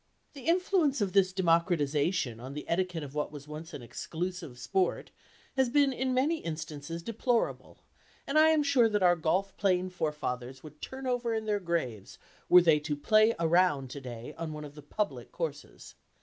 The 0.33 0.47
influence 0.47 0.99
of 0.99 1.13
this 1.13 1.31
"democratization" 1.31 2.39
on 2.39 2.55
the 2.55 2.65
etiquette 2.67 3.03
of 3.03 3.13
what 3.13 3.31
was 3.31 3.47
once 3.47 3.71
an 3.71 3.83
exclusive 3.83 4.57
sport 4.57 5.11
has 5.55 5.69
been, 5.69 5.93
in 5.93 6.11
many 6.11 6.39
instances, 6.39 7.03
deplorable, 7.03 7.83
and 8.25 8.35
I 8.35 8.49
am 8.49 8.63
sure 8.63 8.89
that 8.89 9.03
our 9.03 9.15
golf 9.15 9.55
playing 9.57 9.91
forefathers 9.91 10.63
would 10.63 10.81
turn 10.81 11.05
over 11.05 11.35
in 11.35 11.45
their 11.45 11.59
graves 11.59 12.17
were 12.49 12.63
they 12.63 12.79
to 12.79 12.95
"play 12.95 13.35
around" 13.39 13.91
today 13.91 14.33
on 14.39 14.53
one 14.53 14.65
of 14.65 14.73
the 14.73 14.81
"public" 14.81 15.31
courses. 15.31 15.93